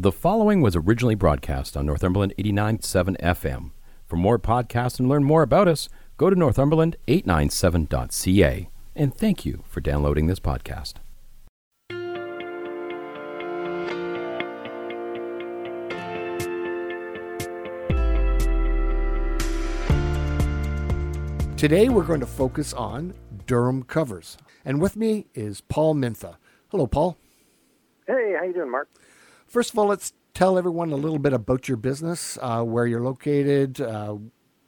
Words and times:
The 0.00 0.12
following 0.12 0.60
was 0.60 0.76
originally 0.76 1.16
broadcast 1.16 1.76
on 1.76 1.84
Northumberland 1.84 2.32
89.7 2.38 3.20
FM. 3.20 3.72
For 4.06 4.14
more 4.14 4.38
podcasts 4.38 5.00
and 5.00 5.08
learn 5.08 5.24
more 5.24 5.42
about 5.42 5.66
us, 5.66 5.88
go 6.16 6.30
to 6.30 6.36
northumberland897.ca. 6.36 8.70
And 8.94 9.12
thank 9.12 9.44
you 9.44 9.64
for 9.66 9.80
downloading 9.80 10.28
this 10.28 10.38
podcast. 10.38 10.98
Today 21.56 21.88
we're 21.88 22.04
going 22.04 22.20
to 22.20 22.26
focus 22.26 22.72
on 22.72 23.14
Durham 23.48 23.82
covers. 23.82 24.38
And 24.64 24.80
with 24.80 24.94
me 24.94 25.26
is 25.34 25.60
Paul 25.62 25.96
Mintha. 25.96 26.36
Hello, 26.68 26.86
Paul. 26.86 27.18
Hey, 28.06 28.36
how 28.38 28.44
you 28.44 28.52
doing, 28.52 28.70
Mark? 28.70 28.88
First 29.48 29.72
of 29.72 29.78
all, 29.78 29.86
let's 29.86 30.12
tell 30.34 30.58
everyone 30.58 30.92
a 30.92 30.96
little 30.96 31.18
bit 31.18 31.32
about 31.32 31.68
your 31.68 31.78
business, 31.78 32.38
uh, 32.42 32.62
where 32.62 32.86
you're 32.86 33.00
located, 33.00 33.80
uh, 33.80 34.16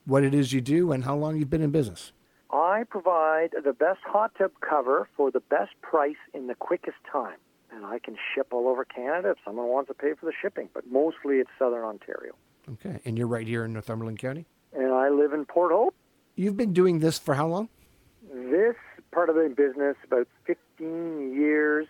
what 0.07 0.25
it 0.25 0.35
is 0.35 0.55
you 0.55 0.63
do, 0.63 0.91
and 0.93 1.05
how 1.05 1.15
long 1.15 1.37
you've 1.37 1.51
been 1.51 1.61
in 1.61 1.71
business. 1.71 2.13
I 2.51 2.85
provide 2.89 3.51
the 3.63 3.75
best 3.75 4.01
hot 4.07 4.33
tub 4.39 4.53
cover 4.67 5.07
for 5.17 5.31
the 5.31 5.41
best 5.41 5.73
price 5.83 6.17
in 6.33 6.47
the 6.47 6.55
quickest 6.55 6.97
time. 7.13 7.37
And 7.71 7.85
I 7.85 7.99
can 7.99 8.17
ship 8.35 8.49
all 8.53 8.69
over 8.69 8.85
Canada 8.85 9.31
if 9.31 9.37
someone 9.45 9.69
wants 9.69 9.89
to 9.89 9.95
pay 9.95 10.15
for 10.19 10.25
the 10.27 10.33
shipping, 10.41 10.71
but 10.73 10.85
mostly 10.91 11.37
it's 11.37 11.51
Southern 11.59 11.85
Ontario. 11.85 12.33
Okay. 12.73 13.01
And 13.05 13.19
you're 13.19 13.29
right 13.29 13.47
here 13.47 13.65
in 13.65 13.75
Northumberland 13.75 14.19
County? 14.19 14.47
And 14.73 14.93
I 14.93 15.11
live 15.11 15.35
in 15.35 15.45
Port 15.45 15.73
Hope. 15.73 15.95
You've 16.37 16.57
been 16.57 16.73
doing 16.73 17.01
this 17.01 17.19
for 17.19 17.35
how 17.35 17.47
long? 17.47 17.69
This 18.33 18.77
part 19.13 19.29
of 19.29 19.35
the 19.35 19.53
business 19.55 19.97
about 20.05 20.27
15 20.47 21.35
years, 21.35 21.87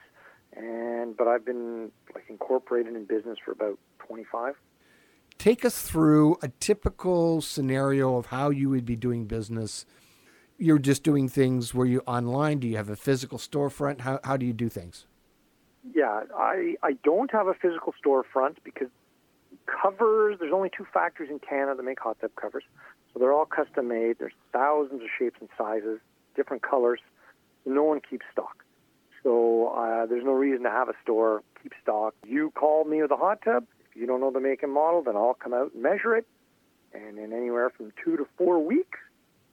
I've 1.30 1.44
been 1.44 1.90
like 2.14 2.24
incorporated 2.28 2.94
in 2.94 3.04
business 3.04 3.38
for 3.44 3.52
about 3.52 3.78
25. 4.06 4.54
Take 5.38 5.64
us 5.64 5.80
through 5.82 6.36
a 6.42 6.48
typical 6.60 7.40
scenario 7.40 8.16
of 8.16 8.26
how 8.26 8.50
you 8.50 8.68
would 8.68 8.84
be 8.84 8.96
doing 8.96 9.24
business. 9.24 9.86
You're 10.58 10.78
just 10.78 11.02
doing 11.02 11.28
things 11.28 11.72
where 11.72 11.86
you 11.86 12.00
online. 12.06 12.58
Do 12.58 12.68
you 12.68 12.76
have 12.76 12.90
a 12.90 12.96
physical 12.96 13.38
storefront? 13.38 14.00
How, 14.00 14.20
how 14.22 14.36
do 14.36 14.44
you 14.44 14.52
do 14.52 14.68
things? 14.68 15.06
Yeah, 15.94 16.24
I, 16.36 16.74
I 16.82 16.92
don't 17.02 17.30
have 17.30 17.46
a 17.46 17.54
physical 17.54 17.94
storefront 18.04 18.56
because 18.64 18.88
covers, 19.66 20.36
there's 20.40 20.52
only 20.52 20.70
two 20.76 20.86
factories 20.92 21.30
in 21.30 21.38
Canada 21.38 21.76
that 21.76 21.82
make 21.82 22.00
hot 22.00 22.18
tub 22.20 22.32
covers. 22.36 22.64
So 23.12 23.18
they're 23.18 23.32
all 23.32 23.46
custom 23.46 23.88
made. 23.88 24.18
There's 24.18 24.34
thousands 24.52 25.02
of 25.02 25.08
shapes 25.18 25.38
and 25.40 25.48
sizes, 25.56 26.00
different 26.36 26.62
colors. 26.62 27.00
No 27.64 27.84
one 27.84 28.00
keeps 28.00 28.26
stock. 28.32 28.64
Uh, 29.70 30.06
there's 30.06 30.24
no 30.24 30.32
reason 30.32 30.64
to 30.64 30.70
have 30.70 30.88
a 30.88 30.94
store 31.02 31.42
keep 31.62 31.72
stock. 31.82 32.14
You 32.26 32.50
call 32.50 32.84
me 32.84 33.02
with 33.02 33.10
a 33.10 33.16
hot 33.16 33.42
tub. 33.44 33.66
If 33.90 33.96
you 33.96 34.06
don't 34.06 34.20
know 34.20 34.30
the 34.30 34.40
make 34.40 34.62
and 34.62 34.72
model, 34.72 35.02
then 35.02 35.16
I'll 35.16 35.34
come 35.34 35.54
out 35.54 35.72
and 35.74 35.82
measure 35.82 36.16
it. 36.16 36.26
And 36.92 37.18
in 37.18 37.32
anywhere 37.32 37.70
from 37.70 37.92
two 38.02 38.16
to 38.16 38.26
four 38.36 38.64
weeks, 38.64 38.98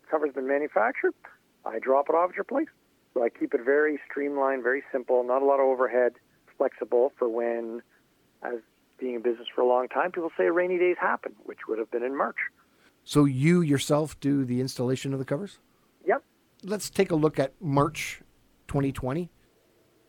cover's 0.10 0.34
been 0.34 0.48
manufactured. 0.48 1.14
I 1.66 1.80
drop 1.80 2.10
it 2.10 2.16
off 2.16 2.32
at 2.32 2.36
your 2.36 2.46
place. 2.46 2.68
So 3.14 3.24
I 3.24 3.30
keep 3.30 3.54
it 3.54 3.62
very 3.64 4.00
streamlined, 4.10 4.64
very 4.64 4.84
simple, 4.92 5.24
not 5.24 5.42
a 5.42 5.46
lot 5.46 5.60
of 5.60 5.66
overhead, 5.66 6.14
flexible 6.58 7.14
for 7.18 7.28
when, 7.28 7.82
as 8.44 8.60
being 9.00 9.16
in 9.16 9.22
business 9.22 9.48
for 9.54 9.62
a 9.62 9.68
long 9.68 9.88
time, 9.88 10.12
people 10.12 10.32
say 10.38 10.46
rainy 10.46 10.78
days 10.78 10.98
happen, 11.00 11.34
which 11.44 11.60
would 11.68 11.80
have 11.80 11.92
been 11.92 12.04
in 12.04 12.16
March. 12.16 12.38
So 13.04 13.26
you 13.26 13.62
yourself 13.62 14.20
do 14.20 14.44
the 14.44 14.60
installation 14.60 15.14
of 15.14 15.20
the 15.20 15.26
covers? 15.26 15.60
Yep. 16.06 16.24
Let's 16.64 16.90
take 16.90 17.12
a 17.12 17.16
look 17.16 17.40
at 17.40 17.54
March 17.62 18.22
2020. 18.68 19.30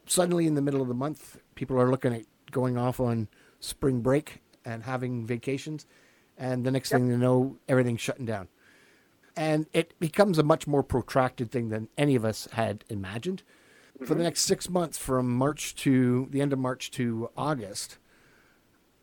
Suddenly, 0.08 0.46
in 0.46 0.54
the 0.54 0.62
middle 0.62 0.80
of 0.80 0.88
the 0.88 0.94
month, 0.94 1.38
people 1.54 1.78
are 1.78 1.90
looking 1.90 2.14
at 2.14 2.24
going 2.50 2.78
off 2.78 2.98
on 2.98 3.28
spring 3.60 4.00
break 4.00 4.40
and 4.64 4.82
having 4.84 5.26
vacations. 5.26 5.86
And 6.36 6.64
the 6.64 6.70
next 6.70 6.90
Yep. 6.90 7.00
thing 7.00 7.08
you 7.08 7.18
know, 7.18 7.58
everything's 7.68 8.00
shutting 8.00 8.24
down. 8.24 8.48
And 9.36 9.66
it 9.72 9.98
becomes 10.00 10.38
a 10.38 10.42
much 10.42 10.66
more 10.66 10.82
protracted 10.82 11.50
thing 11.50 11.68
than 11.68 11.88
any 11.98 12.16
of 12.16 12.24
us 12.24 12.48
had 12.52 12.84
imagined. 12.88 13.42
For 14.04 14.14
the 14.14 14.22
next 14.22 14.42
six 14.42 14.70
months, 14.70 14.96
from 14.96 15.28
March 15.28 15.74
to 15.76 16.28
the 16.30 16.40
end 16.40 16.52
of 16.52 16.58
March 16.58 16.90
to 16.92 17.30
August, 17.36 17.98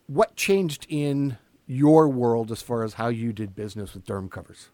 what 0.08 0.36
changed 0.38 0.88
in 0.90 1.38
your 1.68 2.08
world 2.08 2.52
as 2.52 2.62
far 2.62 2.84
as 2.84 2.94
how 2.94 3.10
you 3.10 3.34
did 3.34 3.56
business 3.56 3.94
with 3.94 4.06
Durham 4.06 4.30
covers? 4.30 4.70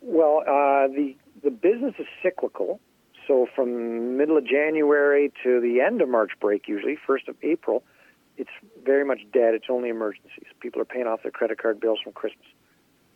Well, 0.00 0.42
uh, 0.46 0.88
the 0.88 1.16
the 1.42 1.50
business 1.50 1.94
is 1.98 2.06
cyclical. 2.22 2.80
So 3.26 3.46
from 3.54 4.16
middle 4.16 4.36
of 4.36 4.46
January 4.46 5.32
to 5.42 5.60
the 5.60 5.80
end 5.80 6.00
of 6.00 6.08
March 6.08 6.32
break, 6.40 6.66
usually 6.68 6.96
first 7.06 7.28
of 7.28 7.36
April, 7.42 7.82
it's 8.36 8.50
very 8.84 9.04
much 9.04 9.20
dead. 9.32 9.54
It's 9.54 9.66
only 9.68 9.88
emergencies. 9.88 10.46
People 10.60 10.80
are 10.80 10.86
paying 10.86 11.06
off 11.06 11.22
their 11.22 11.30
credit 11.30 11.58
card 11.58 11.80
bills 11.80 12.00
from 12.02 12.12
Christmas, 12.12 12.46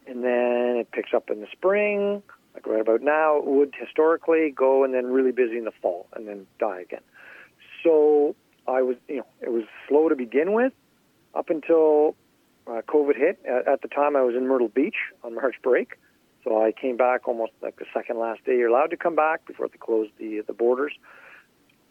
and 0.06 0.22
then 0.22 0.76
it 0.76 0.90
picks 0.92 1.12
up 1.14 1.30
in 1.30 1.40
the 1.40 1.48
spring. 1.52 2.22
Like 2.54 2.66
right 2.66 2.80
about 2.80 3.02
now, 3.02 3.38
it 3.38 3.46
would 3.46 3.74
historically 3.78 4.50
go 4.50 4.84
and 4.84 4.94
then 4.94 5.06
really 5.06 5.32
busy 5.32 5.58
in 5.58 5.64
the 5.64 5.72
fall 5.82 6.06
and 6.14 6.26
then 6.26 6.46
die 6.58 6.80
again. 6.80 7.02
So 7.82 8.34
I 8.66 8.82
was, 8.82 8.96
you 9.08 9.18
know, 9.18 9.26
it 9.40 9.52
was 9.52 9.64
slow 9.88 10.08
to 10.08 10.16
begin 10.16 10.52
with, 10.52 10.72
up 11.34 11.50
until 11.50 12.16
uh, 12.66 12.82
COVID 12.88 13.16
hit. 13.16 13.38
At, 13.46 13.68
at 13.68 13.82
the 13.82 13.88
time, 13.88 14.16
I 14.16 14.22
was 14.22 14.34
in 14.34 14.46
Myrtle 14.46 14.68
Beach 14.68 14.96
on 15.22 15.34
March 15.34 15.56
break. 15.62 15.98
So 16.46 16.62
I 16.62 16.70
came 16.70 16.96
back 16.96 17.26
almost 17.26 17.52
like 17.60 17.76
the 17.76 17.86
second 17.92 18.20
last 18.20 18.44
day 18.44 18.56
you're 18.56 18.68
allowed 18.68 18.90
to 18.90 18.96
come 18.96 19.16
back 19.16 19.44
before 19.46 19.66
they 19.66 19.78
closed 19.78 20.12
the 20.18 20.42
the 20.46 20.52
borders. 20.52 20.92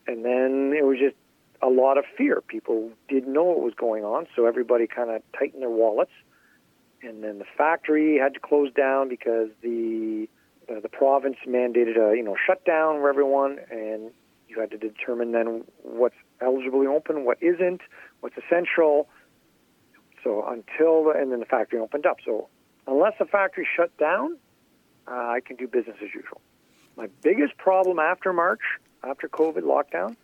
And 0.07 0.23
then 0.23 0.73
it 0.77 0.85
was 0.85 0.97
just 0.97 1.15
a 1.61 1.67
lot 1.67 1.97
of 1.97 2.05
fear. 2.17 2.41
People 2.41 2.91
didn't 3.09 3.33
know 3.33 3.43
what 3.43 3.59
was 3.59 3.73
going 3.73 4.05
on, 4.05 4.27
so 4.33 4.45
everybody 4.45 4.87
kind 4.87 5.09
of 5.09 5.21
tightened 5.37 5.61
their 5.61 5.69
wallets. 5.69 6.11
And 7.01 7.21
then 7.21 7.39
the 7.39 7.45
factory 7.57 8.17
had 8.17 8.33
to 8.35 8.39
close 8.39 8.71
down 8.71 9.09
because 9.09 9.49
the 9.61 10.29
uh, 10.69 10.79
the 10.79 10.89
province 10.89 11.37
mandated 11.45 11.97
a 11.97 12.15
you 12.15 12.23
know 12.23 12.37
shutdown 12.47 13.01
for 13.01 13.09
everyone, 13.09 13.59
and 13.69 14.11
you 14.47 14.61
had 14.61 14.71
to 14.71 14.77
determine 14.77 15.33
then 15.33 15.65
what's 15.83 16.15
eligibly 16.39 16.87
open, 16.87 17.25
what 17.25 17.37
isn't, 17.41 17.81
what's 18.21 18.35
essential. 18.37 19.09
So 20.23 20.47
until 20.47 21.11
and 21.11 21.33
then 21.33 21.41
the 21.41 21.45
factory 21.45 21.79
opened 21.79 22.05
up. 22.05 22.17
So 22.25 22.47
unless 22.87 23.13
the 23.19 23.25
factory 23.25 23.67
shut 23.75 23.95
down, 23.97 24.37
uh, 25.07 25.11
I 25.11 25.39
can 25.45 25.55
do 25.55 25.67
business 25.67 25.95
as 26.01 26.13
usual. 26.13 26.41
My 26.97 27.07
biggest 27.21 27.57
problem 27.57 27.99
after 27.99 28.31
March, 28.33 28.61
after 29.03 29.27
COVID 29.27 29.61
lockdown, 29.63 30.15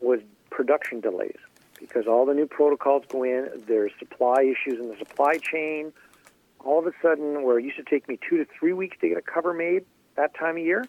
was 0.00 0.20
production 0.50 1.00
delays 1.00 1.36
because 1.78 2.06
all 2.06 2.26
the 2.26 2.34
new 2.34 2.46
protocols 2.46 3.04
go 3.08 3.22
in. 3.22 3.48
There's 3.66 3.92
supply 3.98 4.42
issues 4.42 4.80
in 4.80 4.88
the 4.88 4.96
supply 4.98 5.38
chain. 5.38 5.92
All 6.64 6.78
of 6.80 6.86
a 6.86 6.92
sudden, 7.00 7.42
where 7.44 7.58
it 7.58 7.64
used 7.64 7.76
to 7.76 7.84
take 7.84 8.08
me 8.08 8.18
two 8.28 8.38
to 8.38 8.46
three 8.58 8.72
weeks 8.72 8.96
to 9.00 9.08
get 9.08 9.18
a 9.18 9.22
cover 9.22 9.52
made 9.52 9.84
that 10.16 10.34
time 10.34 10.56
of 10.56 10.62
year, 10.64 10.84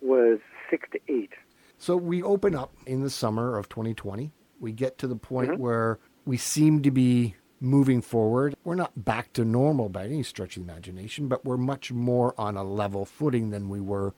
was 0.00 0.38
six 0.70 0.88
to 0.92 1.00
eight. 1.08 1.30
So 1.78 1.96
we 1.96 2.22
open 2.22 2.54
up 2.54 2.72
in 2.86 3.02
the 3.02 3.10
summer 3.10 3.58
of 3.58 3.68
2020. 3.68 4.30
We 4.60 4.70
get 4.72 4.98
to 4.98 5.08
the 5.08 5.16
point 5.16 5.50
Mhm. 5.52 5.58
where 5.58 5.98
we 6.24 6.36
seem 6.36 6.82
to 6.82 6.90
be 6.92 7.34
moving 7.62 8.02
forward. 8.02 8.56
We're 8.64 8.74
not 8.74 9.04
back 9.04 9.32
to 9.34 9.44
normal 9.44 9.88
by 9.88 10.04
any 10.04 10.22
stretch 10.24 10.56
of 10.56 10.66
the 10.66 10.72
imagination, 10.72 11.28
but 11.28 11.44
we're 11.44 11.56
much 11.56 11.92
more 11.92 12.34
on 12.36 12.56
a 12.56 12.64
level 12.64 13.04
footing 13.04 13.50
than 13.50 13.68
we 13.68 13.80
were 13.80 14.14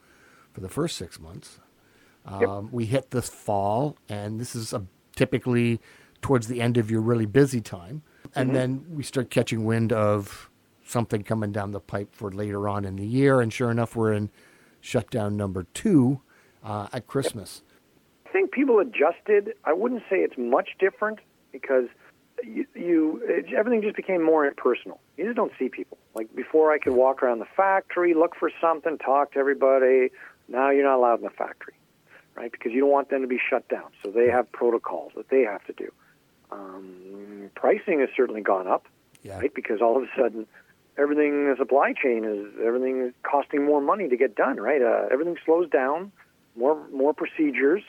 for 0.51 0.61
the 0.61 0.69
first 0.69 0.97
six 0.97 1.19
months. 1.19 1.59
Yep. 2.29 2.49
Um, 2.49 2.69
we 2.71 2.85
hit 2.85 3.11
this 3.11 3.29
fall, 3.29 3.97
and 4.09 4.39
this 4.39 4.55
is 4.55 4.73
a, 4.73 4.83
typically 5.15 5.79
towards 6.21 6.47
the 6.47 6.59
end 6.59 6.77
of 6.77 6.89
your 6.89 7.01
really 7.01 7.27
busy 7.27 7.61
time. 7.61 8.01
And 8.33 8.53
then 8.53 8.83
we 8.89 9.03
start 9.03 9.29
catching 9.29 9.63
wind 9.63 9.93
of 9.93 10.49
something 10.85 11.23
coming 11.23 11.51
down 11.51 11.71
the 11.71 11.79
pipe 11.79 12.13
for 12.13 12.31
later 12.31 12.67
on 12.67 12.83
in 12.83 12.95
the 12.95 13.05
year. 13.05 13.41
And 13.41 13.53
sure 13.53 13.69
enough, 13.69 13.95
we're 13.95 14.11
in 14.11 14.29
shutdown 14.81 15.37
number 15.37 15.67
two 15.73 16.21
uh, 16.63 16.87
at 16.91 17.07
Christmas. 17.07 17.61
I 18.25 18.31
think 18.31 18.51
people 18.51 18.79
adjusted. 18.79 19.53
I 19.63 19.73
wouldn't 19.73 20.01
say 20.09 20.17
it's 20.17 20.37
much 20.37 20.69
different 20.79 21.19
because 21.51 21.85
you, 22.43 22.65
you 22.75 23.21
it, 23.23 23.53
everything 23.53 23.81
just 23.81 23.95
became 23.95 24.23
more 24.23 24.45
impersonal. 24.45 24.99
You 25.17 25.25
just 25.25 25.35
don't 25.35 25.51
see 25.57 25.69
people. 25.69 25.97
Like 26.13 26.33
before, 26.35 26.71
I 26.71 26.77
could 26.77 26.93
walk 26.93 27.23
around 27.23 27.39
the 27.39 27.47
factory, 27.57 28.13
look 28.13 28.35
for 28.35 28.51
something, 28.61 28.97
talk 28.97 29.33
to 29.33 29.39
everybody. 29.39 30.09
Now 30.47 30.69
you're 30.69 30.83
not 30.83 30.97
allowed 30.97 31.15
in 31.19 31.23
the 31.23 31.29
factory, 31.29 31.73
right? 32.35 32.51
Because 32.51 32.71
you 32.71 32.81
don't 32.81 32.91
want 32.91 33.09
them 33.09 33.21
to 33.21 33.27
be 33.27 33.39
shut 33.49 33.67
down. 33.69 33.89
So 34.03 34.11
they 34.11 34.29
have 34.29 34.51
protocols 34.51 35.13
that 35.15 35.29
they 35.29 35.41
have 35.41 35.65
to 35.65 35.73
do. 35.73 35.91
Um, 36.51 37.49
pricing 37.55 37.99
has 38.01 38.09
certainly 38.15 38.41
gone 38.41 38.67
up, 38.67 38.85
Yeah. 39.23 39.39
right? 39.39 39.53
Because 39.53 39.81
all 39.81 39.97
of 39.97 40.03
a 40.03 40.09
sudden, 40.15 40.45
everything 40.97 41.49
the 41.49 41.55
supply 41.57 41.93
chain 41.93 42.23
is 42.23 42.47
everything 42.63 43.01
is 43.01 43.13
costing 43.23 43.65
more 43.65 43.81
money 43.81 44.07
to 44.09 44.17
get 44.17 44.35
done, 44.35 44.57
right? 44.57 44.81
Uh, 44.81 45.07
everything 45.11 45.37
slows 45.43 45.69
down, 45.69 46.11
more 46.55 46.77
more 46.91 47.13
procedures, 47.13 47.83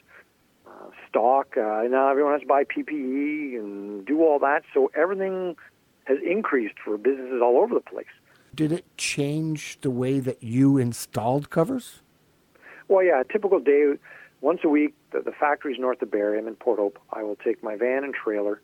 uh, 0.76 0.90
stock. 1.08 1.56
Uh, 1.56 1.82
now 1.88 2.10
everyone 2.10 2.32
has 2.32 2.42
to 2.42 2.46
buy 2.46 2.64
PPE 2.64 3.58
and 3.58 4.04
do 4.06 4.22
all 4.22 4.38
that, 4.40 4.62
so 4.74 4.90
everything 4.94 5.56
has 6.04 6.18
increased 6.24 6.76
for 6.84 6.96
businesses 6.96 7.40
all 7.42 7.58
over 7.58 7.74
the 7.74 7.80
place. 7.80 8.06
Did 8.54 8.72
it 8.72 8.84
change 8.96 9.78
the 9.80 9.90
way 9.90 10.18
that 10.20 10.42
you 10.42 10.78
installed 10.78 11.50
covers? 11.50 12.00
Well, 12.88 13.04
yeah, 13.04 13.20
a 13.20 13.24
typical 13.24 13.58
day, 13.58 13.94
once 14.40 14.60
a 14.64 14.68
week, 14.68 14.94
the, 15.12 15.20
the 15.20 15.32
factory's 15.32 15.78
north 15.78 16.00
of 16.00 16.10
Barrie. 16.10 16.38
I'm 16.38 16.46
in 16.46 16.54
Port 16.54 16.78
Hope. 16.78 16.98
I 17.12 17.22
will 17.22 17.36
take 17.36 17.62
my 17.62 17.76
van 17.76 18.04
and 18.04 18.14
trailer 18.14 18.62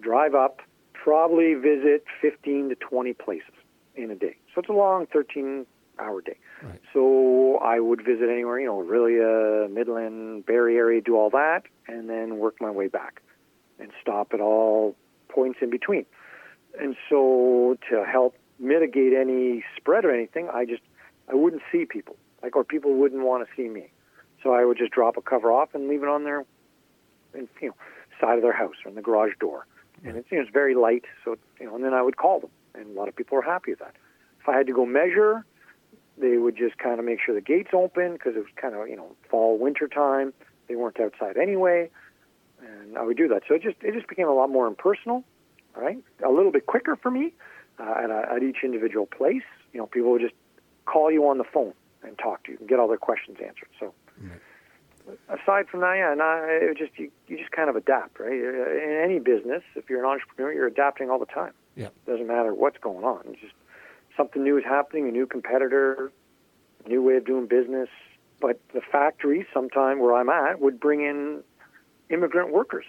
drive 0.00 0.34
up, 0.34 0.60
probably 0.92 1.54
visit 1.54 2.04
15 2.20 2.70
to 2.70 2.74
20 2.76 3.12
places 3.14 3.52
in 3.94 4.10
a 4.10 4.14
day. 4.14 4.36
So 4.54 4.60
it's 4.60 4.68
a 4.68 4.72
long 4.72 5.06
13 5.06 5.66
hour 5.98 6.20
day. 6.20 6.36
Right. 6.62 6.80
So 6.92 7.58
I 7.58 7.80
would 7.80 8.04
visit 8.04 8.28
anywhere, 8.28 8.60
you 8.60 8.66
know, 8.66 8.82
Orillia, 8.82 9.70
Midland, 9.70 10.46
Barrie 10.46 10.76
area, 10.76 11.00
do 11.00 11.16
all 11.16 11.30
that, 11.30 11.62
and 11.88 12.08
then 12.08 12.38
work 12.38 12.60
my 12.60 12.70
way 12.70 12.88
back 12.88 13.22
and 13.78 13.90
stop 14.00 14.32
at 14.32 14.40
all 14.40 14.96
points 15.28 15.58
in 15.62 15.70
between. 15.70 16.06
And 16.80 16.96
so 17.08 17.76
to 17.90 18.04
help 18.04 18.36
mitigate 18.58 19.12
any 19.12 19.64
spread 19.76 20.04
or 20.04 20.14
anything, 20.14 20.48
I 20.52 20.64
just 20.64 20.82
I 21.30 21.34
wouldn't 21.34 21.62
see 21.72 21.84
people, 21.84 22.16
like 22.42 22.56
or 22.56 22.64
people 22.64 22.94
wouldn't 22.94 23.22
want 23.22 23.46
to 23.46 23.54
see 23.56 23.68
me. 23.68 23.90
So 24.42 24.52
I 24.52 24.64
would 24.64 24.78
just 24.78 24.92
drop 24.92 25.16
a 25.16 25.22
cover 25.22 25.50
off 25.50 25.74
and 25.74 25.88
leave 25.88 26.02
it 26.02 26.08
on 26.08 26.24
their, 26.24 26.44
in, 27.34 27.48
you 27.60 27.68
know, 27.68 27.74
side 28.20 28.36
of 28.36 28.42
their 28.42 28.52
house 28.52 28.74
or 28.84 28.90
in 28.90 28.94
the 28.94 29.02
garage 29.02 29.32
door. 29.40 29.66
And 30.04 30.16
it's 30.16 30.30
you 30.30 30.36
know 30.36 30.42
it's 30.42 30.52
very 30.52 30.74
light, 30.74 31.04
so 31.24 31.36
you 31.58 31.66
know, 31.66 31.74
and 31.74 31.82
then 31.82 31.94
I 31.94 32.02
would 32.02 32.16
call 32.16 32.40
them, 32.40 32.50
and 32.74 32.94
a 32.94 32.98
lot 32.98 33.08
of 33.08 33.16
people 33.16 33.36
were 33.36 33.42
happy 33.42 33.72
with 33.72 33.80
that. 33.80 33.94
If 34.40 34.48
I 34.48 34.56
had 34.56 34.66
to 34.66 34.72
go 34.72 34.84
measure, 34.84 35.44
they 36.18 36.36
would 36.36 36.56
just 36.56 36.78
kind 36.78 36.98
of 36.98 37.04
make 37.04 37.18
sure 37.24 37.34
the 37.34 37.40
gates 37.40 37.70
open 37.72 38.12
because 38.12 38.34
it 38.36 38.38
was 38.38 38.48
kind 38.56 38.74
of 38.74 38.88
you 38.88 38.96
know 38.96 39.14
fall 39.30 39.58
winter 39.58 39.88
time. 39.88 40.32
They 40.68 40.74
weren't 40.74 40.98
outside 41.00 41.36
anyway, 41.36 41.90
and 42.60 42.98
I 42.98 43.02
would 43.02 43.16
do 43.16 43.28
that. 43.28 43.42
So 43.48 43.54
it 43.54 43.62
just 43.62 43.76
it 43.82 43.94
just 43.94 44.08
became 44.08 44.28
a 44.28 44.34
lot 44.34 44.50
more 44.50 44.66
impersonal, 44.66 45.24
right? 45.76 45.98
A 46.24 46.30
little 46.30 46.52
bit 46.52 46.66
quicker 46.66 46.96
for 46.96 47.10
me 47.10 47.32
uh, 47.78 47.94
at, 48.04 48.10
a, 48.10 48.32
at 48.36 48.42
each 48.42 48.58
individual 48.64 49.06
place. 49.06 49.44
You 49.72 49.80
know, 49.80 49.86
people 49.86 50.10
would 50.12 50.22
just 50.22 50.34
call 50.86 51.10
you 51.10 51.28
on 51.28 51.38
the 51.38 51.44
phone 51.44 51.74
and 52.02 52.18
talk 52.18 52.44
to 52.44 52.52
you 52.52 52.58
and 52.58 52.68
get 52.68 52.78
all 52.78 52.88
their 52.88 52.96
questions 52.96 53.38
answered. 53.44 53.68
So 53.78 53.92
aside 55.28 55.68
from 55.68 55.80
that, 55.80 55.94
yeah, 55.96 56.12
and 56.12 56.22
I, 56.22 56.46
it 56.62 56.78
just 56.78 56.98
you, 56.98 57.10
you 57.28 57.38
just 57.38 57.50
kind 57.50 57.68
of 57.68 57.76
adapt, 57.76 58.18
right? 58.18 58.32
In 58.32 59.00
any 59.02 59.18
business, 59.18 59.62
if 59.74 59.88
you're 59.88 60.04
an 60.04 60.10
entrepreneur, 60.10 60.52
you're 60.52 60.66
adapting 60.66 61.10
all 61.10 61.18
the 61.18 61.26
time. 61.26 61.52
Yeah. 61.74 61.88
Doesn't 62.06 62.26
matter 62.26 62.54
what's 62.54 62.78
going 62.78 63.04
on. 63.04 63.22
It's 63.28 63.40
just 63.40 63.54
something 64.16 64.42
new 64.42 64.56
is 64.58 64.64
happening, 64.64 65.08
a 65.08 65.12
new 65.12 65.26
competitor, 65.26 66.10
a 66.84 66.88
new 66.88 67.02
way 67.02 67.16
of 67.16 67.24
doing 67.24 67.46
business. 67.46 67.88
But 68.40 68.60
the 68.74 68.80
factory, 68.80 69.46
sometime 69.52 69.98
where 69.98 70.14
I'm 70.14 70.28
at, 70.28 70.60
would 70.60 70.78
bring 70.78 71.00
in 71.00 71.42
immigrant 72.10 72.52
workers, 72.52 72.84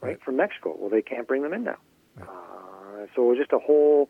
right, 0.00 0.10
Right. 0.10 0.22
from 0.22 0.36
Mexico. 0.36 0.76
Well, 0.78 0.90
they 0.90 1.02
can't 1.02 1.26
bring 1.26 1.42
them 1.42 1.52
in 1.52 1.64
now. 1.64 1.76
Uh, 2.20 3.06
so 3.14 3.26
it 3.26 3.28
was 3.30 3.38
just 3.38 3.52
a 3.52 3.58
whole, 3.58 4.08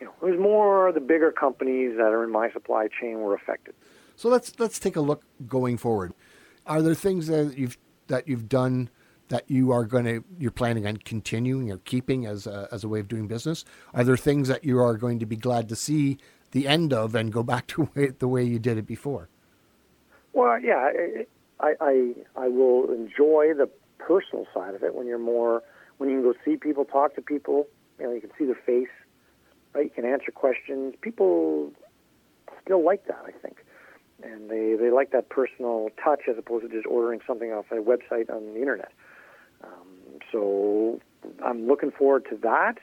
you 0.00 0.06
know, 0.06 0.12
it 0.22 0.30
was 0.32 0.38
more 0.40 0.92
the 0.92 1.00
bigger 1.00 1.32
companies 1.32 1.96
that 1.96 2.12
are 2.12 2.24
in 2.24 2.30
my 2.30 2.50
supply 2.50 2.88
chain 2.88 3.20
were 3.20 3.34
affected. 3.34 3.74
So 4.16 4.28
let's 4.28 4.58
let's 4.58 4.78
take 4.78 4.96
a 4.96 5.00
look 5.00 5.22
going 5.46 5.76
forward. 5.78 6.12
Are 6.66 6.82
there 6.82 6.94
things 6.94 7.26
that 7.28 7.56
you've 7.56 7.78
that 8.08 8.26
you've 8.28 8.48
done 8.48 8.90
that 9.28 9.44
you 9.50 9.72
are 9.72 9.84
going 9.84 10.04
to 10.04 10.24
you're 10.38 10.50
planning 10.50 10.86
on 10.86 10.98
continuing 10.98 11.70
or 11.70 11.78
keeping 11.78 12.26
as 12.26 12.46
a, 12.46 12.68
as 12.70 12.84
a 12.84 12.88
way 12.88 13.00
of 13.00 13.08
doing 13.08 13.26
business? 13.26 13.64
Are 13.94 14.04
there 14.04 14.16
things 14.16 14.48
that 14.48 14.64
you 14.64 14.78
are 14.78 14.96
going 14.96 15.18
to 15.18 15.26
be 15.26 15.36
glad 15.36 15.68
to 15.68 15.76
see 15.76 16.18
the 16.52 16.68
end 16.68 16.92
of 16.92 17.14
and 17.14 17.32
go 17.32 17.42
back 17.42 17.66
to 17.68 17.88
way, 17.94 18.08
the 18.08 18.28
way 18.28 18.44
you 18.44 18.58
did 18.58 18.78
it 18.78 18.86
before? 18.86 19.28
Well, 20.32 20.60
yeah, 20.60 20.90
I, 21.60 21.74
I 21.80 22.14
I 22.36 22.48
will 22.48 22.92
enjoy 22.92 23.54
the 23.54 23.68
personal 23.98 24.46
side 24.52 24.74
of 24.74 24.82
it 24.82 24.94
when 24.94 25.06
you're 25.06 25.18
more 25.18 25.62
when 25.98 26.10
you 26.10 26.16
can 26.20 26.32
go 26.32 26.38
see 26.44 26.56
people, 26.56 26.84
talk 26.84 27.14
to 27.14 27.22
people. 27.22 27.66
You 27.98 28.06
know, 28.06 28.12
you 28.12 28.20
can 28.20 28.30
see 28.38 28.44
their 28.44 28.54
face, 28.54 28.88
right? 29.72 29.84
You 29.84 29.90
can 29.90 30.04
answer 30.04 30.30
questions. 30.30 30.94
People 31.00 31.72
still 32.62 32.84
like 32.84 33.06
that, 33.06 33.24
I 33.26 33.30
think, 33.30 33.64
and 34.22 34.50
they 34.50 34.74
they 34.74 34.90
like 34.90 35.12
that 35.12 35.28
personal 35.28 35.88
touch 36.02 36.22
as 36.28 36.36
opposed 36.38 36.68
to 36.68 36.74
just 36.74 36.86
ordering 36.86 37.20
something 37.26 37.52
off 37.52 37.66
a 37.70 37.76
website 37.76 38.30
on 38.30 38.54
the 38.54 38.60
internet. 38.60 38.92
Um, 39.62 40.20
so 40.32 41.00
I'm 41.44 41.66
looking 41.66 41.90
forward 41.90 42.26
to 42.30 42.36
that. 42.42 42.78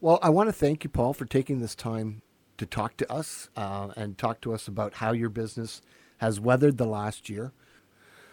Well, 0.00 0.18
I 0.22 0.30
want 0.30 0.48
to 0.48 0.52
thank 0.52 0.82
you, 0.82 0.90
Paul, 0.90 1.12
for 1.12 1.24
taking 1.24 1.60
this 1.60 1.74
time 1.74 2.22
to 2.58 2.66
talk 2.66 2.96
to 2.96 3.12
us 3.12 3.48
uh, 3.56 3.88
and 3.96 4.18
talk 4.18 4.40
to 4.42 4.52
us 4.52 4.66
about 4.66 4.94
how 4.94 5.12
your 5.12 5.28
business 5.28 5.80
has 6.18 6.40
weathered 6.40 6.78
the 6.78 6.86
last 6.86 7.28
year. 7.28 7.52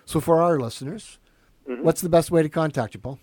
So, 0.05 0.19
for 0.19 0.41
our 0.41 0.59
listeners, 0.59 1.19
what's 1.65 2.01
the 2.01 2.09
best 2.09 2.31
way 2.31 2.41
to 2.41 2.49
contact 2.49 2.95
you, 2.95 2.99
Paul? 2.99 3.19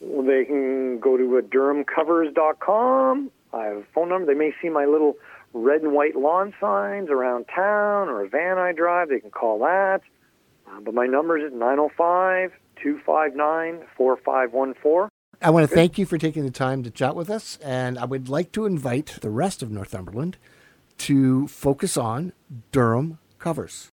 Well, 0.00 0.24
they 0.24 0.44
can 0.44 1.00
go 1.00 1.16
to 1.16 1.24
DurhamCovers.com. 1.24 3.30
I 3.52 3.64
have 3.64 3.76
a 3.76 3.84
phone 3.94 4.08
number. 4.08 4.32
They 4.32 4.38
may 4.38 4.52
see 4.62 4.68
my 4.68 4.84
little 4.84 5.16
red 5.52 5.82
and 5.82 5.92
white 5.92 6.16
lawn 6.16 6.54
signs 6.60 7.10
around 7.10 7.46
town 7.54 8.08
or 8.08 8.24
a 8.24 8.28
van 8.28 8.58
I 8.58 8.72
drive. 8.72 9.08
They 9.08 9.20
can 9.20 9.30
call 9.30 9.60
that. 9.60 10.00
Uh, 10.66 10.80
but 10.80 10.94
my 10.94 11.06
number 11.06 11.36
is 11.36 11.52
905 11.52 12.52
259 12.82 13.86
4514. 13.96 15.08
I 15.40 15.50
want 15.50 15.68
to 15.68 15.74
thank 15.74 15.98
you 15.98 16.06
for 16.06 16.18
taking 16.18 16.44
the 16.44 16.52
time 16.52 16.84
to 16.84 16.90
chat 16.90 17.16
with 17.16 17.28
us, 17.28 17.58
and 17.62 17.98
I 17.98 18.04
would 18.04 18.28
like 18.28 18.52
to 18.52 18.64
invite 18.64 19.18
the 19.20 19.30
rest 19.30 19.62
of 19.62 19.72
Northumberland 19.72 20.36
to 20.98 21.48
focus 21.48 21.96
on 21.96 22.32
Durham 22.70 23.18
covers. 23.38 23.91